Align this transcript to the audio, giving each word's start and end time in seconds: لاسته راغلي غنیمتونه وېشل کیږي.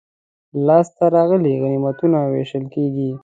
لاسته 0.67 1.03
راغلي 1.15 1.53
غنیمتونه 1.61 2.17
وېشل 2.31 2.63
کیږي. 2.73 3.09